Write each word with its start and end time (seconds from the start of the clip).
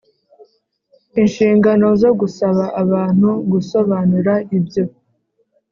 inshingano 1.21 1.85
zo 2.01 2.11
gusaba 2.19 2.63
abantu 2.83 3.29
gusobanura 3.51 4.33
ibyo 4.57 4.83